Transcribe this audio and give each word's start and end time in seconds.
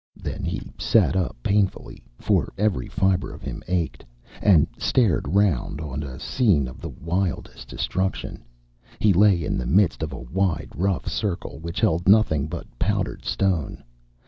Then 0.19 0.43
he 0.43 0.63
sat 0.79 1.15
up 1.15 1.35
painfully, 1.43 2.03
for 2.17 2.51
every 2.57 2.87
fiber 2.87 3.31
of 3.31 3.43
him 3.43 3.61
ached, 3.67 4.03
and 4.41 4.65
stared 4.79 5.27
round 5.27 5.79
on 5.79 6.01
a 6.01 6.19
scene 6.19 6.67
of 6.67 6.81
the 6.81 6.89
wildest 6.89 7.67
destruction. 7.67 8.43
He 8.97 9.13
lay 9.13 9.45
in 9.45 9.59
the 9.59 9.67
midst 9.67 10.01
of 10.01 10.11
a 10.11 10.17
wide, 10.19 10.71
rough 10.73 11.07
circle 11.07 11.59
which 11.59 11.79
held 11.81 12.07
nothing 12.07 12.47
but 12.47 12.65
powdered 12.79 13.25
stone. 13.25 13.83